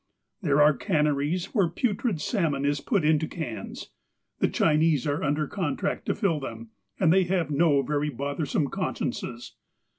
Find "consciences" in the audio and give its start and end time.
8.69-9.53